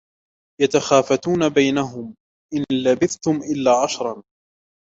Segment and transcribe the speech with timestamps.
[0.61, 2.15] يَتَخَافَتُونَ بَيْنَهُمْ
[2.53, 4.23] إِنْ لَبِثْتُمْ إِلَّا عَشْرًا